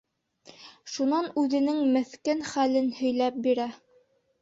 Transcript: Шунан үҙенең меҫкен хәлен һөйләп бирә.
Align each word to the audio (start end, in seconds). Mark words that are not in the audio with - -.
Шунан 0.93 1.27
үҙенең 1.43 1.83
меҫкен 1.99 2.43
хәлен 2.57 2.91
һөйләп 3.01 3.43
бирә. 3.49 3.73